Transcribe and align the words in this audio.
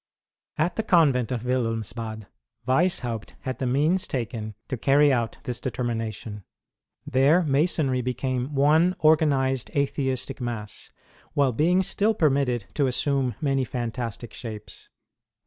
At 0.57 0.77
the 0.77 0.81
convent 0.81 1.31
of 1.31 1.43
Wilhelmsbad, 1.43 2.25
Weishaupt 2.67 3.33
had 3.41 3.59
the 3.59 3.67
means 3.67 4.07
taken 4.07 4.55
to 4.67 4.75
carry 4.75 5.13
out 5.13 5.37
this 5.43 5.61
determination. 5.61 6.43
There 7.05 7.43
Masonry 7.43 8.01
became 8.01 8.55
one 8.55 8.95
organized 8.97 9.69
Atheistic 9.75 10.41
mass, 10.41 10.89
while 11.35 11.51
being 11.51 11.83
still 11.83 12.15
permitted 12.15 12.65
to 12.73 12.87
assume 12.87 13.35
many 13.41 13.63
flmtastic 13.63 14.33
shapes. 14.33 14.89